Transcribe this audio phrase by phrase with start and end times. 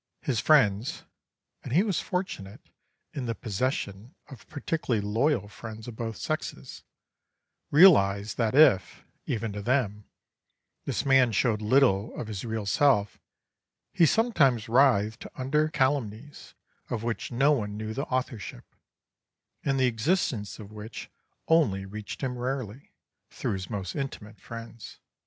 [0.23, 1.03] His friends
[1.63, 2.69] (and he was fortunate
[3.13, 6.81] in the possession of particularly loyal friends of both sexes)
[7.69, 10.05] realised that if, even to them,
[10.85, 13.19] this man showed little of his real self,
[13.93, 16.55] he sometimes writhed under calumnies
[16.89, 18.65] of which no one knew the authorship,
[19.63, 21.11] and the existence of which
[21.47, 22.91] only reached him rarely,
[23.29, 24.97] through his most intimate friends.